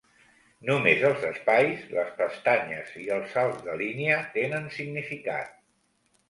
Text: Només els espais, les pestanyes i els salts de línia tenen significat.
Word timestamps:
Només 0.67 1.01
els 1.09 1.25
espais, 1.27 1.83
les 1.97 2.09
pestanyes 2.21 2.95
i 3.03 3.05
els 3.19 3.29
salts 3.35 3.61
de 3.69 3.77
línia 3.83 4.17
tenen 4.39 4.67
significat. 4.79 5.55